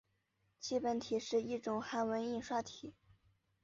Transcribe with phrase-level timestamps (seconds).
[0.59, 2.95] 基本体是一种韩文印刷体。